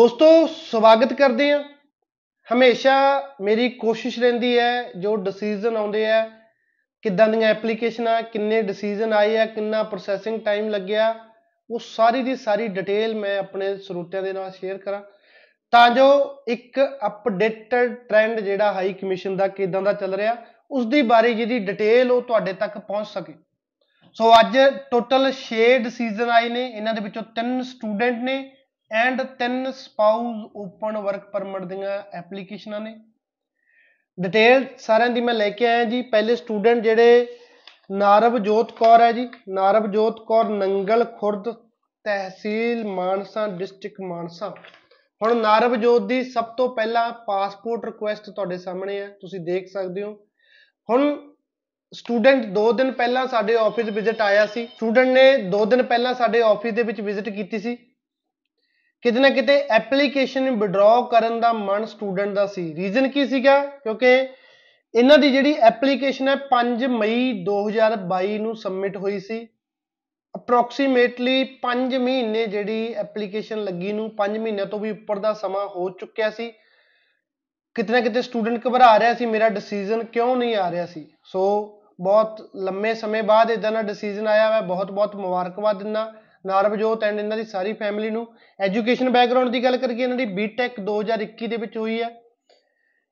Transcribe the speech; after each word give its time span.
ਦੋਸਤੋ, 0.00 0.46
ਸਵਾਗਤ 0.46 1.12
ਕਰਦੇ 1.12 1.50
ਆ 1.52 1.58
ਹਮੇਸ਼ਾ 2.48 2.92
ਮੇਰੀ 3.40 3.68
ਕੋਸ਼ਿਸ਼ 3.70 4.18
ਰਹਿੰਦੀ 4.18 4.58
ਹੈ, 4.58 4.92
ਜੋ 4.92 5.16
ਡਿਸੀਜਨ 5.16 5.76
ਆਉਂਦੇ 5.76 6.04
ਆ, 6.10 6.22
ਕਿੱਦਾਂ 7.04 7.26
ਦੀਆਂ 7.28 7.48
ਐਪਲੀਕੇਸ਼ਨਾਂ 7.48 8.22
ਕਿੰਨੇ 8.22 8.60
ਡਿਸੀਜਨ 8.62 9.12
ਆਏ 9.12 9.36
ਆ, 9.36 9.44
ਕਿੰਨਾ 9.46 9.82
ਪ੍ਰੋਸੈਸਿੰਗ 9.82 10.40
ਟਾਈਮ 10.40 10.68
ਲੱਗਿਆ, 10.68 11.08
ਉਹ 11.70 11.78
ਸਾਰੀ 11.78 12.22
ਦੀ 12.22 12.36
ਸਾਰੀ 12.36 12.68
ਡਿਟੇਲ 12.68 13.14
ਮੈਂ 13.14 13.36
ਆਪਣੇ 13.38 13.76
ਸਰੋਤਿਆਂ 13.78 14.22
ਦੇ 14.22 14.32
ਨਾਲ 14.32 14.50
ਸ਼ੇਅਰ 14.50 14.78
ਕਰਾਂ। 14.78 15.02
ਤਾਂ 15.72 15.88
ਜੋ 15.90 16.06
ਇੱਕ 16.48 16.80
ਅਪਡੇਟਡ 17.06 17.94
ਟ੍ਰੈਂਡ 18.08 18.40
ਜਿਹੜਾ 18.40 18.72
ਹਾਈ 18.72 18.92
ਕਮਿਸ਼ਨ 18.92 19.36
ਦਾ 19.36 19.48
ਕਿਦਾਂ 19.48 19.82
ਦਾ 19.82 19.92
ਚੱਲ 19.92 20.14
ਰਿਹਾ 20.14 20.36
ਉਸ 20.70 20.86
ਦੀ 20.86 21.02
ਬਾਰੇ 21.02 21.34
ਜਿਹਦੀ 21.34 21.58
ਡਿਟੇਲ 21.58 22.12
ਉਹ 22.12 22.22
ਤੁਹਾਡੇ 22.22 22.52
ਤੱਕ 22.52 22.78
ਪਹੁੰਚ 22.78 23.08
ਸਕੇ। 23.08 23.34
ਸੋ 24.16 24.32
ਅੱਜ 24.40 24.56
ਟੋਟਲ 24.90 25.32
6 25.32 25.68
ਡਿਸੀਜਨ 25.78 26.30
ਆਏ 26.30 26.48
ਨੇ, 26.48 26.66
ਇਹਨਾਂ 26.66 26.94
ਦੇ 26.94 27.00
ਵਿੱਚੋਂ 27.00 27.22
ਤਿੰਨ 27.22 27.62
ਸਟੂਡੈਂਟ 27.62 28.22
ਨੇ 28.22 28.38
ਐਂਡ 28.90 29.22
ਤਿੰਨ 29.22 29.70
ਸਪਾਊਸ 29.72 30.50
ਓਪਨ 30.56 30.96
ਵਰਕ 30.98 31.24
ਪਰਮਿਟ 31.30 31.62
ਦੀਆਂ 31.62 32.02
ਐਪਲੀਕੇਸ਼ਨਾਂ 32.12 32.80
ਨੇ। 32.80 32.94
ਡਿਟੇਲ 34.18 34.66
ਸਾਰਿਆਂ 34.78 35.10
ਦੀ 35.10 35.20
ਮੈਂ 35.20 35.34
ਲੈ 35.34 35.50
ਕੇ 35.50 35.66
ਆਇਆ 35.66 35.84
ਜੀ। 35.84 36.00
ਪਹਿਲੇ 36.02 36.36
ਸਟੂਡੈਂਟ 36.36 36.82
ਜਿਹੜੇ 36.82 37.26
ਨਾਰਵਜੋਤ 37.90 38.72
ਕੌਰ 38.72 39.00
ਹੈ 39.00 39.12
ਜੀ। 39.12 39.28
ਨਾਰਵਜੋਤ 39.48 40.20
ਕੌਰ 40.26 40.48
ਨੰਗਲ 40.48 41.04
ਖੁਰਦ, 41.04 41.52
ਤਹਿਸੀਲ 42.04 42.84
ਮਾਨਸਾ, 42.84 43.46
ਡਿਸਟ੍ਰਿਕਟ 43.46 44.00
ਮਾਨਸਾ। 44.00 44.48
ਹੁਣ 45.20 45.36
ਨਾਰਵਜੋਤ 45.36 46.02
ਦੀ 46.02 46.22
ਸਭ 46.24 46.44
ਤੋਂ 46.44 46.68
ਪਹਿਲਾਂ 46.76 47.10
ਪਾਸਪੋਰਟ 47.26 47.84
ਰਿਕੁਐਸਟ 47.84 48.30
ਤੁਹਾਡੇ 48.30 48.58
ਸਾਹਮਣੇ 48.58 48.98
ਹੈ। 49.00 49.08
ਤੁਸੀਂ 49.20 49.40
ਦੇਖ 49.40 49.68
ਸਕਦੇ 49.68 50.02
ਹੋ। 50.02 50.12
ਹੁਣ 50.88 51.30
ਸਟੂਡੈਂਟ 51.92 52.44
2 52.46 52.70
ਦਿਨ 52.72 52.90
ਪਹਿਲਾਂ 52.92 53.26
ਸਾਡੇ 53.26 53.56
ਆਫਿਸ 53.56 53.88
ਵਿਜ਼ਿਟ 53.88 54.20
ਆਇਆ 54.20 54.46
ਸੀ। 54.46 54.66
ਸਟੂਡੈਂਟ 54.66 55.08
ਨੇ 55.08 55.36
2 55.50 55.64
ਦਿਨ 55.64 55.82
ਪਹਿਲਾਂ 55.82 56.14
ਸਾਡੇ 56.14 56.42
ਆਫਿਸ 56.42 56.74
ਦੇ 56.74 56.82
ਵਿੱਚ 56.82 57.00
ਵਿਜ਼ਿਟ 57.00 57.28
ਕੀਤੀ 57.28 57.58
ਸੀ। 57.58 57.76
ਕਿਤੇ 59.02 59.20
ਨਾ 59.20 59.30
ਕਿਤੇ 59.30 59.66
ਐਪਲੀਕੇਸ਼ਨ 59.70 60.50
ਵਿਡਰਾਅ 60.50 61.10
ਕਰਨ 61.10 61.40
ਦਾ 61.40 61.52
ਮਨ 61.52 61.84
ਸਟੂਡੈਂਟ 61.84 62.34
ਦਾ 62.34 62.46
ਸੀ। 62.46 62.74
ਰੀਜ਼ਨ 62.74 63.08
ਕੀ 63.08 63.26
ਸੀਗਾ? 63.26 63.64
ਕਿਉਂਕਿ 63.64 64.28
ਇਹਨਾਂ 64.94 65.18
ਦੀ 65.18 65.30
ਜਿਹੜੀ 65.30 65.52
ਐਪਲੀਕੇਸ਼ਨ 65.52 66.28
ਹੈ 66.28 66.36
5 66.36 66.86
ਮਈ 66.86 67.44
2022 67.44 68.38
ਨੂੰ 68.38 68.56
ਸਬਮਿਟ 68.56 68.96
ਹੋਈ 68.96 69.18
ਸੀ। 69.18 69.48
ਅਪਰੋਕਸੀਮੇਟਲੀ 70.36 71.44
5 71.44 71.94
ਮਹੀਨੇ 71.98 72.46
ਜਿਹੜੀ 72.46 72.92
ਐਪਲੀਕੇਸ਼ਨ 72.92 73.64
ਲੱਗੀ 73.64 73.92
ਨੂੰ 73.92 74.16
5 74.16 74.38
ਮਹੀਨਿਆਂ 74.38 74.66
ਤੋਂ 74.66 74.78
ਵੀ 74.78 74.90
ਉੱਪਰ 74.90 75.18
ਦਾ 75.18 75.32
ਸਮਾਂ 75.32 75.66
ਹੋ 75.66 75.90
ਚੁੱਕਿਆ 75.90 76.30
ਸੀ। 76.30 76.52
ਕਿਤੇ 77.74 77.92
ਨਾ 77.92 78.00
ਕਿਤੇ 78.00 78.22
ਸਟੂਡੈਂਟ 78.22 78.66
ਘਬਰਾ 78.68 78.98
ਰਿਹਾ 78.98 79.14
ਸੀ, 79.14 79.26
ਮੇਰਾ 79.26 79.48
ਡਿਸੀਜਨ 79.48 80.04
ਕਿਉਂ 80.04 80.36
ਨਹੀਂ 80.36 80.56
ਆ 80.56 80.70
ਰਿਹਾ 80.70 80.86
ਸੀ? 80.86 81.12
ਸੋ 81.24 81.74
ਬਹੁਤ 82.00 82.50
ਲੰਮੇ 82.56 82.94
ਸਮੇਂ 82.94 83.22
ਬਾਅਦ 83.22 83.50
ਇਦਾਂ 83.50 83.72
ਦਾ 83.72 83.82
ਡਿਸੀਜਨ 83.82 84.28
ਆਇਆ। 84.28 84.52
ਹੈ 84.52 84.60
ਬਹੁਤ 84.60 84.92
ਬਹੁਤ 84.92 85.16
ਮੁਬਾਰਕਬਾਦ 85.16 85.78
ਦਿੰਦਾ। 85.78 86.14
ਨਾਰਵਜੋਤ 86.46 87.04
ਐਂਡ 87.04 87.18
ਇਹਨਾਂ 87.18 87.36
ਦੀ 87.36 87.44
ਸਾਰੀ 87.44 87.72
ਫੈਮਿਲੀ 87.72 88.10
ਨੂੰ 88.10 88.26
ਐਜੂਕੇਸ਼ਨ 88.60 89.10
ਬੈਕਗ੍ਰਾਉਂਡ 89.10 89.50
ਦੀ 89.50 89.64
ਗੱਲ 89.64 89.76
ਕਰੀਏ, 89.76 90.02
ਇਹਨਾਂ 90.02 90.16
ਦੀ 90.16 90.24
ਬੀਟੈਕ 90.24 90.80
2021 90.80 91.46
ਦੇ 91.46 91.56
ਵਿੱਚ 91.56 91.76
ਹੋਈ 91.76 92.02
ਹੈ। 92.02 92.08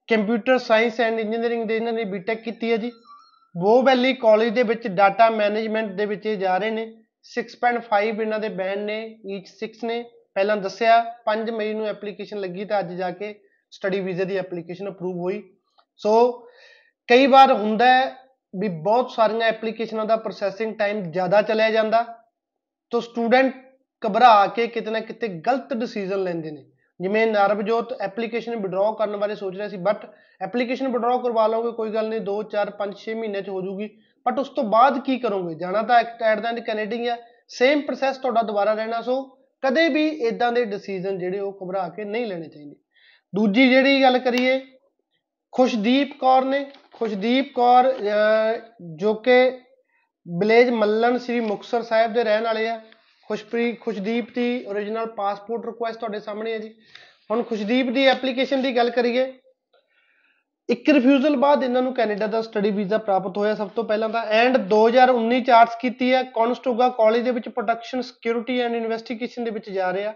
ਕੰਪਿਊਟਰ 0.08 0.58
ਸਾਇੰਸ 0.58 1.00
ਐਂਡ 1.00 1.20
ਇੰਜੀਨੀਅਰਿੰਗ 1.20 1.66
ਦੇ 1.68 1.76
ਇਹਨਾਂ 1.76 1.92
ਨੇ 1.92 2.04
ਬੀਟੈਕ 2.04 2.42
ਕੀਤੀ 2.42 2.72
ਹੈ 2.72 2.76
ਜੀ। 2.76 2.90
ਬੋ 3.54 3.82
ਵੈਲੀ 3.82 4.12
ਕਾਲਜ 4.14 4.48
ਦੇ 4.48 4.62
ਵਿੱਚ 4.62 4.88
ਡਾਟਾ 4.88 5.30
ਮੈਨੇਜਮੈਂਟ 5.30 5.90
ਦੇ 5.92 6.06
ਵਿੱਚ 6.06 6.26
ਇਹ 6.26 6.36
ਜਾ 6.36 6.56
ਰਹੇ 6.58 6.70
ਨੇ। 6.70 6.86
6.5 7.24 8.20
ਇਹਨਾਂ 8.20 8.38
ਦੇ 8.38 8.48
ਬੈਂਡ 8.48 8.78
ਨੇ 8.78 8.98
ਈਚ 9.30 9.48
6 9.48 9.84
ਨੇ। 9.84 10.02
ਪਹਿਲਾਂ 10.34 10.56
ਦੱਸਿਆ 10.56 10.96
5 11.24 11.50
ਮਈ 11.50 11.72
ਨੂੰ 11.74 11.86
ਐਪਲੀਕੇਸ਼ਨ 11.86 12.40
ਲੱਗੀ 12.40 12.64
ਤਾਂ 12.64 12.78
ਅੱਜ 12.80 12.92
ਜਾ 12.92 13.10
ਕੇ 13.10 13.34
ਸਟੱਡੀ 13.70 14.00
ਵੀਜ਼ੇ 14.00 14.24
ਦੀ 14.24 14.36
ਐਪਲੀਕੇਸ਼ਨ 14.36 14.88
ਅਪਰੂਵ 14.88 15.16
ਹੋਈ। 15.18 15.42
ਸੋ 15.96 16.12
ਕਈ 17.08 17.26
ਵਾਰ 17.26 17.52
ਹੁੰਦਾ 17.52 17.86
ਹੈ 17.86 18.04
ਵੀ 18.54 18.68
ਬਹੁਤ 18.68 19.10
ਸਾਰੀਆਂ 19.10 19.48
ਐਪਲੀਕੇਸ਼ਨਾਂ 19.48 20.04
ਦਾ 20.04 20.16
ਪ੍ਰੋਸੈਸਿੰਗ 20.16 20.74
ਟਾਈਮ 20.78 21.02
ਜ਼ਿਆਦਾ 21.10 21.42
ਚਲਿਆ 21.42 21.70
ਜਾਂਦਾ। 21.70 22.04
ਤੋ 22.92 23.00
ਸਟੂਡੈਂਟ 23.00 23.54
ਘਬਰਾ 24.02 24.46
ਕੇ 24.46 24.66
ਕਿਤੇ 24.66 24.90
ਨਾ 24.90 25.00
ਕਿਤੇ 25.00 25.28
ਗਲਤ 25.46 25.72
ਡਿਸੀਜਨ 25.74 26.22
ਲੈਂਦੇ 26.22 26.50
ਨੇ। 26.50 26.64
ਜਿਵੇਂ 27.00 27.26
ਨਰਵਜੋਤ 27.26 27.92
ਐਪਲੀਕੇਸ਼ਨ 28.00 28.56
ਵਿਡਰਾਅ 28.56 28.92
ਕਰਨ 28.98 29.16
ਬਾਰੇ 29.16 29.34
ਸੋਚ 29.34 29.56
ਰਿਹਾ 29.56 29.68
ਸੀ 29.68 29.76
ਬਟ 29.78 30.06
ਐਪਲੀਕੇਸ਼ਨ 30.40 30.88
ਵਿਡਰਾਅ 30.88 31.18
ਕਰਵਾ 31.22 31.46
ਲਓਗੇ, 31.46 31.70
ਕੋਈ 31.72 31.90
ਗੱਲ 31.90 32.08
ਨਹੀਂ 32.08 32.20
2 32.20 32.42
4 32.52 32.70
5 32.78 32.94
6 33.02 33.14
ਮਹੀਨੇ 33.14 33.42
ਚ 33.42 33.48
ਹੋ 33.48 33.60
ਜੂਗੀ। 33.62 33.88
ਬਟ 34.26 34.38
ਉਸ 34.38 34.48
ਤੋਂ 34.56 34.64
ਬਾਅਦ 34.72 34.98
ਕੀ 35.04 35.18
ਕਰੋਗੇ? 35.18 35.54
ਜਾਣਾ 35.54 35.82
ਤਾਂ 35.82 36.00
ਐਟ 36.00 36.40
ਦਾ 36.40 36.48
ਐਂਡ 36.48 36.60
ਕੈਨੇਡਾ 36.60 36.96
ਹੈ 37.04 37.16
ਸੇਮ 37.50 37.80
ਪ੍ਰੋਸੈਸ 37.80 38.16
ਤੁਹਾਡਾ 38.16 38.42
ਦੁਬਾਰਾ 38.42 38.72
ਰਹਿਣਾ, 38.74 39.00
ਸੋ 39.02 39.22
ਕਦੇ 39.62 39.88
ਵੀ 39.88 40.06
ਇਦਾਂ 40.28 40.50
ਦੇ 40.52 40.64
ਡਿਸੀਜਨ 40.64 41.18
ਜਿਹੜੇ 41.18 41.38
ਉਹ 41.40 41.58
ਘਬਰਾ 41.62 41.88
ਕੇ 41.88 42.04
ਨਹੀਂ 42.04 42.26
ਲੈਣੇ 42.26 42.48
ਚਾਹੀਦੇ। 42.48 42.74
ਦੂਜੀ 43.32 43.68
ਜਿਹੜੀ 43.68 44.02
ਗੱਲ 44.02 44.18
ਕਰੀਏ, 44.18 44.60
ਖੁਸ਼ਦੀਪ 45.52 46.18
ਕੌਰ 46.20 46.44
ਨੇ, 46.44 46.64
ਖੁਸ਼ਦੀਪ 46.92 47.52
ਕੌਰ 47.54 47.92
ਜੋ 48.96 49.14
ਕਿ 49.14 49.38
ਵਿਲੇਜ 50.28 50.70
ਮੱਲਣ 50.70 51.18
ਸ੍ਰੀ 51.18 51.40
ਮੁਕਸਰ 51.40 51.82
ਸਾਹਿਬ 51.82 52.12
ਦੇ 52.12 52.24
ਰਹਿਣ 52.24 52.44
ਵਾਲੇ 52.44 52.68
ਆ। 52.68 52.80
ਖੁਸ਼ਪ੍ਰੀਤ, 53.28 53.80
ਖੁਸ਼ਦੀਪ 53.80 54.34
ਦੀ 54.34 54.66
origignal 54.68 55.14
ਪਾਸਪੋਰਟ 55.14 55.66
ਰਿਕੁਐਸਟ 55.66 55.98
ਤੁਹਾਡੇ 55.98 56.20
ਸਾਹਮਣੇ 56.20 56.52
ਹੈ 56.52 56.58
ਜੀ। 56.58 56.74
ਹੁਣ 57.30 57.42
ਖੁਸ਼ਦੀਪ 57.42 57.90
ਦੀ 57.90 58.06
ਐਪਲੀਕੇਸ਼ਨ 58.06 58.62
ਦੀ 58.62 58.76
ਗੱਲ 58.76 58.90
ਕਰੀਏ। 58.90 59.38
ਇੱਕ 60.70 60.90
ਰਿਫਿਊਜ਼ਲ 60.90 61.36
ਬਾਅਦ 61.36 61.64
ਇਹਨਾਂ 61.64 61.82
ਨੂੰ 61.82 61.94
ਕੈਨੇਡਾ 61.94 62.26
ਦਾ 62.26 62.42
ਸਟੱਡੀ 62.42 62.70
ਵੀਜ਼ਾ 62.70 62.98
ਪ੍ਰਾਪਤ 62.98 63.38
ਹੋਇਆ। 63.38 63.54
ਸਭ 63.54 63.68
ਤੋਂ 63.68 63.84
ਪਹਿਲਾਂ 63.84 64.08
ਤਾਂ 64.08 64.24
ਐਂਡ 64.24 64.56
2019 64.56 65.40
ਚ 65.40 65.50
ਆਰਟਸ 65.50 65.74
ਕੀਤੀ 65.80 66.14
ਹੈ 66.14 66.22
ਕੌਨਸਟੋਗਾ 66.22 66.88
ਕਾਲਜ 66.88 67.20
ਦੇ 67.20 67.30
ਵਿੱਚ 67.30 67.48
ਪ੍ਰੋਟੈਕਸ਼ਨ 67.48 68.00
ਸਿਕਿਉਰਿਟੀ 68.00 68.60
ਐਂਡ 68.60 68.74
ਇਨਵੈਸਟੀਗੇਸ਼ਨ 68.74 69.44
ਦੇ 69.44 69.50
ਵਿੱਚ 69.50 69.70
ਜਾ 69.70 69.92
ਰਿਹਾ 69.92 70.14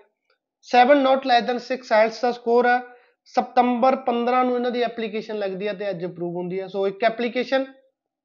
7 0.63 0.95
ਨਾਟ 0.95 1.27
ਲੈਸ 1.27 1.43
ਦੈਨ 1.43 1.59
6 1.59 1.79
ਆਇਲਸ 1.93 2.21
ਦਾ 2.21 2.33
ਸਕੋਰ 2.33 2.67
ਹੈ 2.67 2.81
ਸਤੰਬਰ 3.25 3.97
15 4.07 4.45
ਨੂੰ 4.45 4.55
ਇਹਨਾਂ 4.57 4.71
ਦੀ 4.71 4.83
ਐਪਲੀਕੇਸ਼ਨ 4.83 5.39
ਲੱਗਦੀ 5.39 5.69
ਹੈ 5.69 5.73
ਤੇ 5.73 5.91
ਅੱਜ 5.91 6.05
ਅਪਰੂਵ 6.05 6.37
ਹੁੰਦੀ 6.37 6.61
ਹੈ 6.61 6.67
ਸੋ 6.67 6.89
ਇੱਕ 6.89 7.05
ਐਪਲੀਕੇਸ਼ਨ 7.05 7.65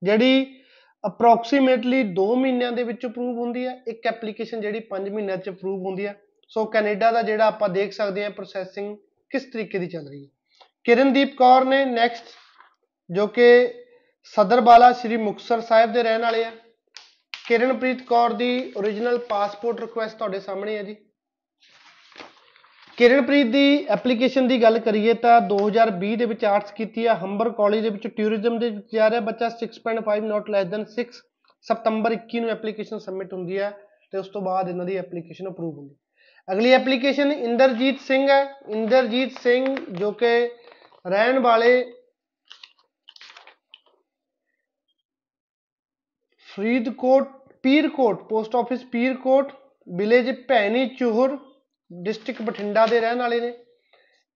ਜਿਹੜੀ 0.04 0.60
ਅਪਰੋਕਸੀਮੇਟਲੀ 1.06 2.04
2 2.04 2.36
ਮਹੀਨਿਆਂ 2.36 2.72
ਦੇ 2.72 2.84
ਵਿੱਚ 2.84 3.06
ਅਪਰੂਵ 3.06 3.38
ਹੁੰਦੀ 3.38 3.68
ਹੈ। 3.68 3.84
ਇੱਕ 3.88 4.08
ਐਪਲੀਕੇਸ਼ਨ 4.08 4.62
ਜਿਹੜੀ 4.62 4.80
5 4.80 5.10
ਮਹੀਨਿਆਂ 5.10 5.38
'ਚ 5.38 5.50
ਅਪਰੂਵ 5.50 5.86
ਹੁੰਦੀ 5.86 6.06
ਹੈ। 6.06 6.22
ਸੋ 6.50 6.66
ਕੈਨੇਡਾ 6.66 7.12
ਦਾ 7.12 7.22
ਜਿਹੜਾ 7.22 7.46
ਆਪਾਂ 7.46 7.70
ਦੇਖ 7.70 7.94
ਸਕਦੇ 7.94 8.24
ਹਾਂ 8.24 8.30
ਪ੍ਰੋਸੈਸਿੰਗ 8.30 8.98
ਕਿਸ 9.30 9.44
ਤਰੀਕੇ 9.44 9.80
ਦੀ 9.80 9.88
ਚੱਲ 9.88 10.08
ਰਹੀ 10.08 10.24
ਹੈ। 10.24 10.30
ਕਿਰਨਦੀਪ 10.84 11.38
ਕੌਰ 11.38 11.66
ਨੇ 11.66 11.86
ਨੈਕਸਟ 11.86 12.24
ਜੋ 13.12 13.28
ਕਿ 13.28 13.74
ਸਦਰਬਾਲਾ 14.24 14.94
ਸ੍ਰੀ 14.94 15.18
ਮੁਕਸਰ 15.18 15.62
ਸਾਹਿਬ 15.62 15.94
ਦੇ 15.94 16.04
ਰਹਿਣ 16.04 16.22
ਵਾਲੇ 16.22 16.46
ਆ। 16.46 16.52
ਕਿਰਨਪ੍ਰੀਤ 17.48 18.02
ਕੌਰ 18.02 18.34
ਦੀ 18.34 18.74
origignal 18.78 19.18
ਪਾਸਪੋਰਟ 19.18 19.80
ਰਿਕੁਐਸਟ 19.80 20.18
ਤੁਹਾਡੇ 20.18 20.40
ਸਾਹਮਣੇ 20.40 20.78
ਹੈ 20.78 20.84
ਜੀ। 20.84 20.96
ਕਿਰਨਪ੍ਰੀਤ 22.98 23.48
ਦੀ 23.48 23.86
ਐਪਲੀਕੇਸ਼ਨ 23.90 24.48
ਦੀ 24.48 24.62
ਗੱਲ 24.62 24.80
ਕਰੀਏ 24.80 25.14
ਤਾਂ 25.14 25.42
2020 25.42 26.16
ਦੇ 26.16 26.26
ਵਿੱਚ 26.26 26.46
ਆਰਟਸ 26.46 26.72
ਕੀਤੀ 26.72 27.08
ਹੈ 27.08 27.14
ਹੰਬਰ 27.14 27.50
ਕਾਲਜ 27.50 27.82
ਦੇ 27.82 27.90
ਵਿੱਚ 27.90 28.08
ਟੂਰਿਜ਼ਮ 28.08 28.58
ਦੇ 28.60 28.70
ਵਿੱਚ 28.70 28.96
ਜਾ 28.96 29.10
ਰਿਹਾ 29.10 29.20
ਬੱਚਾ। 29.20 29.50
6.5 29.50 30.24
ਨਾਟ 30.24 30.50
ਲੈਸ 30.50 30.68
ਦੈਨ 30.68 30.86
6 30.94 31.20
ਸਤੰਬਰ 31.66 32.16
21 32.16 32.40
ਨੂੰ 32.40 32.50
ਐਪਲੀਕੇਸ਼ਨ 32.50 33.04
ਸਬਮਿਟ 33.06 33.34
ਹੁੰਦੀ 33.34 33.60
ਹੈ 33.60 33.70
ਤੇ 34.12 34.18
ਉਸ 34.18 34.28
ਤੋਂ 34.28 34.42
ਬਾਅਦ 34.42 34.70
ਇਹਨਾਂ 34.70 34.86
ਦੀ 34.86 34.98
ਐਪਲੀਕੇਸ਼ਨ 34.98 35.50
ਅਪਰੂਵ 35.50 35.78
ਹੁੰਦੀ। 35.78 35.96
ਅਗਲੀ 36.48 36.72
ਐਪਲੀਕੇਸ਼ਨ 36.72 37.32
ਇੰਦਰਜੀਤ 37.32 38.00
ਸਿੰਘ 38.00 38.28
ਹੈ। 38.30 38.42
ਇੰਦਰਜੀਤ 38.70 39.40
ਸਿੰਘ 39.40 39.64
ਜੋ 39.92 40.12
ਕਿ 40.12 40.34
ਰਹਿਣ 41.06 41.40
ਵਾਲੇ 41.40 41.72
Faridkot, 46.48 47.28
Pirkot 47.64 48.24
post 48.30 48.56
office 48.56 48.86
Pirkot 48.86 49.52
village 49.88 50.32
Bhaini 50.48 50.88
Chuhar 51.00 51.38
district 51.92 52.42
Bathinda 52.42 52.86
ਦੇ 52.86 53.00
ਰਹਿਣ 53.00 53.18
ਵਾਲੇ 53.18 53.40
ਨੇ। 53.40 53.54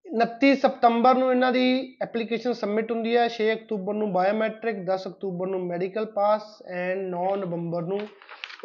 29 0.06 0.56
ਸਤੰਬਰ 0.56 1.16
ਨੂੰ 1.16 1.32
ਇਹਨਾਂ 1.32 1.52
ਦੀ 1.52 1.98
ਐਪਲੀਕੇਸ਼ਨ 2.02 2.54
ਸਬਮਿਟ 2.54 2.92
ਹੁੰਦੀ 2.92 3.16
ਹੈ। 3.18 3.28
6 3.28 3.52
ਅਕਤੂਬਰ 3.54 3.94
ਨੂੰ 3.94 4.12
ਬਾਇਓਮੈਟ੍ਰਿਕ 4.14 4.86
10 4.86 5.08
ਅਕਤੂਬਰ 5.08 5.48
ਨੂੰ 5.48 5.68
ਮੈਡੀਕਲ 5.68 6.06
ਪਾਸ 6.06 6.42
ਐਂਡ 6.68 7.02
9 7.10 7.36
ਨਵੰਬਰ 7.36 7.82
ਨੂੰ 7.82 8.00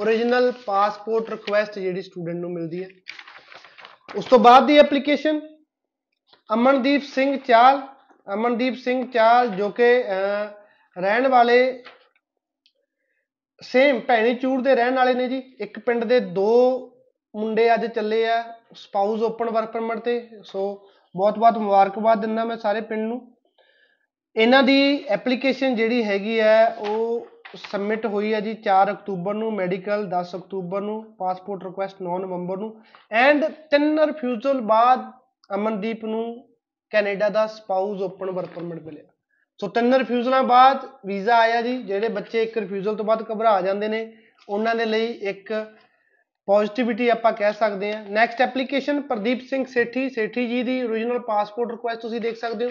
origignal 0.03 0.53
ਪਾਸਪੋਰਟ 0.67 1.31
ਰਿਕੁਐਸਟ 1.31 1.79
ਜਿਹੜੀ 1.79 2.03
ਸਟੂਡੈਂਟ 2.03 2.37
ਨੂੰ 2.37 2.53
ਮਿਲਦੀ 2.53 2.83
ਹੈ। 2.85 2.89
ਉਸ 4.17 4.25
ਤੋਂ 4.25 4.39
ਬਾਅਦ 4.39 4.67
ਦੀ 4.67 4.79
ਐਪਲੀਕੇਸ਼ਨ 4.79 5.41
ਅਮਨਦੀਪ 6.55 7.03
ਸਿੰਘ 7.03 7.37
ਚਾਲ, 7.37 7.81
ਅਮਨਦੀਪ 8.35 8.75
ਸਿੰਘ 8.75 9.11
ਚਾਲ 9.11 9.49
ਜੋ 9.49 9.69
ਕਿ 9.71 10.05
ਰਹਿਣ 10.97 11.29
ਵਾਲੇ 11.29 11.83
ਸੇਮ 13.63 14.01
ਭੈਣੀ 14.01 14.35
ਚੂੜ 14.35 14.63
ਦੇ 14.63 14.75
ਰਹਿਣ 14.75 14.95
ਵਾਲੇ 14.95 15.15
ਨੇ 15.15 15.29
ਜੀ। 15.29 15.39
ਇੱਕ 15.61 15.79
ਪਿੰਡ 15.79 16.05
ਦੇ 16.05 16.21
ਦੋ 16.21 16.53
ਮੁੰਡੇ 17.37 17.75
ਅੱਜ 17.75 17.87
ਚੱਲੇ 17.87 18.27
ਆ 18.29 18.43
ਸਪਾਊਸ 18.75 19.23
ਓਪਨ 19.23 19.51
ਵਰਕ 19.51 19.71
ਪਰਮਿਟ 19.71 19.99
ਤੇ 19.99 20.29
ਸੋ 20.43 20.89
ਬਹੁਤ 21.15 21.39
ਬਹੁਤ 21.39 21.59
ਮੁਬਾਰਕਬਾਦ 21.59 22.21
ਦਿੰਦਾ 22.21 22.45
ਮੈਂ 22.45 22.57
ਸਾਰੇ 22.57 22.81
ਪਿੰਡ 22.81 23.09
ਨੂੰ। 23.09 23.21
ਇਹਨਾਂ 24.37 24.63
ਦੀ 24.63 25.05
ਐਪਲੀਕੇਸ਼ਨ 25.09 25.75
ਜਿਹੜੀ 25.77 26.05
ਹੈਗੀ 26.05 26.41
ਹੈ 26.41 26.67
ਉਹ 26.79 27.27
ਸਬਮਿਟ 27.57 28.07
ਹੋਈ 28.07 28.33
ਹੈ 28.35 28.41
ਜੀ 28.41 28.55
4 28.63 28.91
ਅਕਤੂਬਰ 28.91 29.35
ਨੂੰ 29.35 29.53
ਮੈਡੀਕਲ 29.53 30.07
10 30.07 30.35
ਅਕਤੂਬਰ 30.37 30.81
ਨੂੰ 30.81 31.17
ਪਾਸਪੋਰਟ 31.19 31.65
ਰਿਕੁਐਸਟ 31.65 32.03
9 32.03 32.19
ਨਵੰਬਰ 32.19 32.57
ਨੂੰ 32.57 32.75
ਐਂਡ 33.11 33.45
ਤਿੰਨ 33.45 34.01
ਰਿਫਿਊਜ਼ਲ 34.01 34.61
ਬਾਅਦ 34.61 35.11
ਅਮਨਦੀਪ 35.55 36.05
ਨੂੰ 36.05 36.49
ਕੈਨੇਡਾ 36.91 37.29
ਦਾ 37.29 37.47
ਸਪਾਊਸ 37.47 38.03
ਓਪਨ 38.03 38.31
ਵਰਕ 38.31 38.49
ਪਰਮਿਟ 38.49 38.83
ਮਿਲਿਆ। 38.83 39.05
ਸੋ 39.61 39.69
ਤਿੰਨ 39.69 39.95
ਰਿਫਿਊਜ਼ਲਾਂ 39.95 40.43
ਬਾਅਦ 40.43 40.85
ਵੀਜ਼ਾ 41.07 41.37
ਆਇਆ 41.37 41.61
ਜੀ, 41.63 41.83
ਜਿਹੜੇ 41.83 42.09
ਬੱਚੇ 42.09 42.43
ਇੱਕ 42.43 42.59
ਰਿਫਿਊਜ਼ਲ 42.59 42.97
ਤੋਂ 42.97 43.05
ਬਾਅਦ 43.05 43.25
ਘਬਰਾ 43.33 43.61
ਜਾਂਦੇ 43.61 43.89
ਨੇ, 43.89 44.13
ਉਹਨਾਂ 44.49 44.75
ਦੇ 44.75 44.85
ਲਈ 44.85 45.07
ਇੱਕ 45.07 45.53
ਪੋਜ਼ਿਟਿਵਿਟੀ 46.49 47.09
ਆਪਾਂ 47.09 47.33
ਕਹਿ 47.33 47.53
ਸਕਦੇ 47.53 47.93
ਹਾਂ। 47.93 48.03
ਨੈਕਸਟ 48.11 48.41
ਐਪਲੀਕੇਸ਼ਨ 48.41 49.01
ਪ੍ਰਦੀਪ 49.03 49.41
ਸਿੰਘ 49.41 49.65
ਸੇਠੀ 49.65 50.09
ਸੇਠੀ 50.11 50.47
ਜੀ 50.49 50.63
ਦੀ 50.63 50.83
origignal 50.85 51.21
ਪਾਸਪੋਰਟ 51.21 51.71
ਰਿਕੁਐਸਟ 51.71 52.01
ਤੁਸੀਂ 52.01 52.21
ਦੇਖ 52.21 52.37
ਸਕਦੇ 52.37 52.65
ਹੋ। 52.65 52.71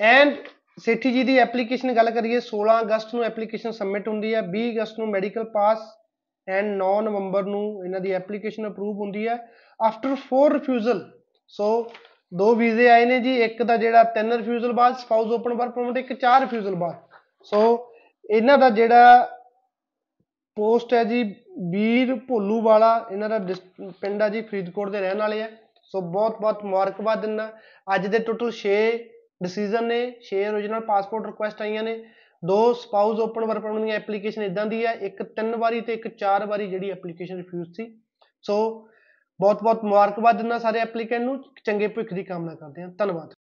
and 0.00 0.34
Sethi 0.78 1.12
ji 1.12 1.22
the 1.22 1.36
application 1.38 1.92
ਗੱਲ 1.92 2.10
ਕਰੀਏ 2.10 2.40
16 2.40 2.80
ਅਗਸਤ 2.80 3.14
ਨੂੰ 3.14 3.24
ਐਪਲੀਕੇਸ਼ਨ 3.24 3.70
ਸਬਮਿਟ 3.70 4.08
ਹੁੰਦੀ 4.08 4.34
ਹੈ। 4.34 4.42
20 4.50 4.70
ਅਗਸਤ 4.70 4.98
ਨੂੰ 4.98 5.08
ਮੈਡੀਕਲ 5.08 5.44
ਪਾਸ 5.44 5.78
ਐਂਡ 6.48 6.76
9 6.76 6.90
ਨਵੰਬਰ 7.00 7.44
ਨੂੰ 7.44 7.62
ਇਹਨਾਂ 7.84 8.00
ਦੀ 8.00 8.12
ਐਪਲੀਕੇਸ਼ਨ 8.12 8.68
ਅਪਰੂਵ 8.68 8.96
ਹੁੰਦੀ 8.96 9.26
ਹੈ। 9.28 9.36
ਆਫਟਰ 9.80 10.14
4 10.24 10.52
ਰਿਫਿਊਜ਼ਲ 10.52 11.00
ਸੋ 11.50 11.66
ਦੋ 12.32 12.54
ਵੀਜ਼ੇ 12.54 12.88
ਆਏ 12.90 13.04
ਨੇ 13.04 13.18
ਜੀ। 13.20 13.34
ਇੱਕ 13.42 13.62
ਦਾ 13.62 13.76
ਜਿਹੜਾ 13.76 14.02
ਤਿੰਨ 14.14 14.32
ਰਿਫਿਊਜ਼ਲ 14.32 14.72
ਬਾਅਦ 14.72 14.96
ਸਪਾਊਸ 14.96 15.32
ਓਪਨ 15.32 15.54
ਵਰਕ 15.54 15.74
ਪਰਮਿਟ 15.74 15.98
ਇੱਕ 15.98 16.12
ਚਾਰ 16.12 16.40
ਰਿਫਿਊਜ਼ਲ 16.40 16.74
ਬਾਅਦ। 16.74 16.96
ਸੋ 17.42 17.60
ਇਹਨਾਂ 18.30 18.58
ਦਾ 18.58 18.70
ਜਿਹੜਾ 18.70 19.28
ਪੋਸਟ 20.56 20.94
ਹੈ 20.94 21.04
ਜੀ 21.04 21.22
ਵੀਰ 21.58 22.16
ਭੋਲੂ 22.16 22.60
ਵਾਲਾ, 22.60 23.06
ਇਹਨਾਂ 23.12 23.28
ਦਾ 23.28 23.38
ਡਿਸ- 23.38 23.92
ਪਿੰਡ 24.00 24.22
ਆ 24.22 24.28
ਜੀ, 24.28 24.40
ਫਰੀਦਕੋਟ 24.40 24.90
ਦੇ 24.90 25.00
ਰਹਿਣ 25.00 25.18
ਵਾਲੇ 25.18 25.42
ਆ। 25.42 25.50
ਸੋ 25.82 26.00
ਬਹੁਤ 26.00 26.40
ਬਹੁਤ 26.40 26.64
ਮੁਬਾਰਕਬਾਦ 26.64 27.20
ਦਿੰਦਾ 27.20 27.52
ਅੱਜ 27.94 28.06
ਦੇ 28.06 28.18
ਟੋਟਲ 28.18 28.50
6 28.50 28.98
ਡਿਸੀਜਨ 29.42 29.84
ਨੇ 29.84 30.16
6 30.20 30.36
origignal 30.50 30.86
ਪਾਸਪੋਰਟ 30.86 31.26
ਰਿਕੁਐਸਟ 31.26 31.62
ਆਈਆਂ 31.62 31.82
ਨੇ। 31.82 32.04
ਦੋ 32.44 32.72
ਸਪਾਊਸ 32.72 33.20
ਓਪਨ 33.20 33.44
ਵਰਕ 33.44 33.62
ਪਰਮਿਟ 33.62 33.84
ਦੀਆਂ 33.84 33.96
ਐਪਲੀਕੇਸ਼ਨ 33.96 34.42
ਇਦਾਂ 34.42 34.66
ਦੀ 34.66 34.86
ਹੈ 34.86 34.92
ਇੱਕ 34.92 35.22
ਤਿੰਨ 35.22 35.56
ਵਾਰੀ 35.56 35.80
ਤੇ 35.80 35.92
ਇੱਕ 35.92 36.08
ਚਾਰ 36.08 36.46
ਵਾਰੀ 36.46 36.66
ਜਿਹੜੀ 36.66 36.90
ਐਪਲੀਕੇਸ਼ਨ 36.90 37.36
ਰਿਫਿਊਜ਼ 37.36 37.72
ਸੀ। 37.72 38.00
ਸੋ 38.42 38.88
ਬਹੁਤ 39.40 39.62
ਬਹੁਤ 39.62 39.84
ਮੁਬਾਰਕਬਾਦ 39.84 40.36
ਦਿੰਦਾ 40.36 40.58
ਸਾਰੇ 40.58 40.78
ਐਪਲੀਕੈਂਟ 40.78 41.22
ਨੂੰ। 41.22 41.44
ਚੰਗੇ 41.64 41.88
ਭਵਿੱਖ 41.88 42.14
ਦੀ 42.14 42.24
ਕਾਮਨਾ 42.24 42.54
ਕਰਦੇ 42.54 42.82
ਹਾਂ। 42.82 42.88
ਧੰਨਵਾਦ। 42.88 43.37